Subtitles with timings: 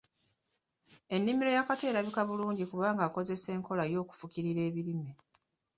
[1.15, 5.11] Ennimiro ya Kato erabika bulungi kubanga akozesa enkola y’okufukirira ebirime.